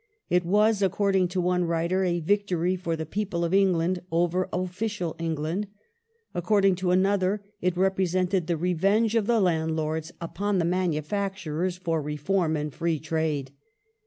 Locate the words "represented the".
7.77-8.57